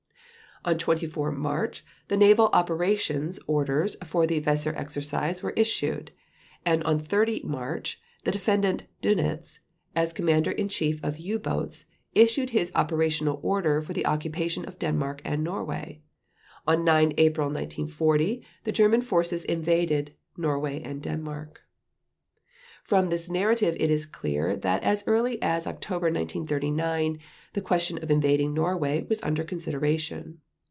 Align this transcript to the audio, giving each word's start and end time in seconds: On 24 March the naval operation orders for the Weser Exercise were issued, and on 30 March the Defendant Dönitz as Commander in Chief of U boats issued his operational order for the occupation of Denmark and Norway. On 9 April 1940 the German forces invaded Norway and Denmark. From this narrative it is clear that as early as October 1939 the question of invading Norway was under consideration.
On 0.63 0.77
24 0.77 1.31
March 1.31 1.83
the 2.07 2.15
naval 2.15 2.51
operation 2.53 3.31
orders 3.47 3.97
for 4.05 4.27
the 4.27 4.39
Weser 4.39 4.75
Exercise 4.77 5.41
were 5.41 5.55
issued, 5.57 6.11
and 6.63 6.83
on 6.83 6.99
30 6.99 7.41
March 7.43 7.99
the 8.25 8.31
Defendant 8.31 8.83
Dönitz 9.01 9.61
as 9.95 10.13
Commander 10.13 10.51
in 10.51 10.69
Chief 10.69 11.03
of 11.03 11.17
U 11.17 11.39
boats 11.39 11.85
issued 12.13 12.51
his 12.51 12.71
operational 12.75 13.39
order 13.41 13.81
for 13.81 13.93
the 13.93 14.05
occupation 14.05 14.63
of 14.65 14.77
Denmark 14.77 15.23
and 15.25 15.43
Norway. 15.43 16.03
On 16.67 16.85
9 16.85 17.13
April 17.17 17.47
1940 17.47 18.45
the 18.63 18.71
German 18.71 19.01
forces 19.01 19.43
invaded 19.43 20.13
Norway 20.37 20.79
and 20.83 21.01
Denmark. 21.01 21.63
From 22.83 23.07
this 23.07 23.31
narrative 23.31 23.75
it 23.79 23.89
is 23.89 24.05
clear 24.05 24.55
that 24.57 24.83
as 24.83 25.03
early 25.07 25.41
as 25.41 25.65
October 25.65 26.11
1939 26.11 27.17
the 27.53 27.61
question 27.61 27.97
of 27.97 28.11
invading 28.11 28.53
Norway 28.53 29.07
was 29.09 29.23
under 29.23 29.43
consideration. 29.43 30.39